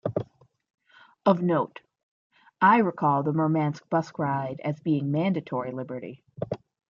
[1.27, 1.79] Of note:
[2.59, 6.23] I recall the Murmansk bus ride as being mandatory liberty.